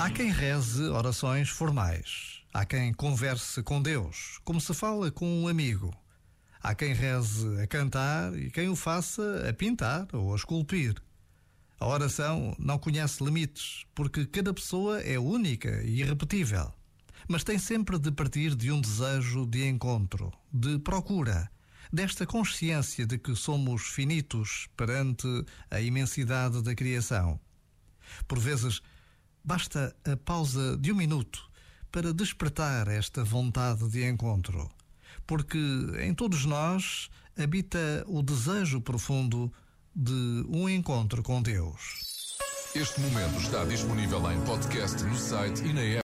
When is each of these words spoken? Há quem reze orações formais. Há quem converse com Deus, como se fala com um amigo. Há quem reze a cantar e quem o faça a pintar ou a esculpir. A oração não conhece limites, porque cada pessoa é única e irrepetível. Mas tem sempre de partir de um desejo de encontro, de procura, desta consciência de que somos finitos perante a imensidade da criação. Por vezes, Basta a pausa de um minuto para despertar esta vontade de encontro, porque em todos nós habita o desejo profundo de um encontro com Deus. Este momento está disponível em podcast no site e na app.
Há 0.00 0.10
quem 0.10 0.30
reze 0.30 0.84
orações 0.84 1.48
formais. 1.48 2.44
Há 2.54 2.64
quem 2.64 2.92
converse 2.92 3.60
com 3.64 3.82
Deus, 3.82 4.38
como 4.44 4.60
se 4.60 4.72
fala 4.72 5.10
com 5.10 5.42
um 5.42 5.48
amigo. 5.48 5.92
Há 6.62 6.72
quem 6.72 6.92
reze 6.92 7.60
a 7.60 7.66
cantar 7.66 8.32
e 8.38 8.48
quem 8.48 8.68
o 8.68 8.76
faça 8.76 9.48
a 9.48 9.52
pintar 9.52 10.06
ou 10.12 10.32
a 10.32 10.36
esculpir. 10.36 10.94
A 11.80 11.86
oração 11.88 12.54
não 12.60 12.78
conhece 12.78 13.24
limites, 13.24 13.84
porque 13.92 14.24
cada 14.24 14.54
pessoa 14.54 15.00
é 15.00 15.18
única 15.18 15.82
e 15.82 16.00
irrepetível. 16.00 16.72
Mas 17.26 17.42
tem 17.42 17.58
sempre 17.58 17.98
de 17.98 18.12
partir 18.12 18.54
de 18.54 18.70
um 18.70 18.80
desejo 18.80 19.44
de 19.46 19.66
encontro, 19.66 20.32
de 20.52 20.78
procura, 20.78 21.50
desta 21.92 22.24
consciência 22.24 23.04
de 23.04 23.18
que 23.18 23.34
somos 23.34 23.82
finitos 23.82 24.68
perante 24.76 25.26
a 25.68 25.80
imensidade 25.80 26.62
da 26.62 26.74
criação. 26.74 27.40
Por 28.28 28.38
vezes, 28.38 28.80
Basta 29.48 29.96
a 30.04 30.14
pausa 30.14 30.76
de 30.76 30.92
um 30.92 30.94
minuto 30.94 31.42
para 31.90 32.12
despertar 32.12 32.86
esta 32.86 33.24
vontade 33.24 33.88
de 33.88 34.06
encontro, 34.06 34.68
porque 35.26 35.58
em 36.02 36.12
todos 36.12 36.44
nós 36.44 37.08
habita 37.34 38.04
o 38.06 38.22
desejo 38.22 38.78
profundo 38.78 39.50
de 39.96 40.44
um 40.50 40.68
encontro 40.68 41.22
com 41.22 41.40
Deus. 41.40 42.36
Este 42.74 43.00
momento 43.00 43.40
está 43.40 43.64
disponível 43.64 44.20
em 44.30 44.38
podcast 44.42 45.02
no 45.04 45.16
site 45.16 45.64
e 45.64 45.72
na 45.72 45.80
app. 45.80 45.96